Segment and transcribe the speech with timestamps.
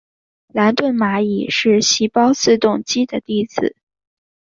[0.47, 3.75] 兰顿蚂蚁是细胞自动机的例子。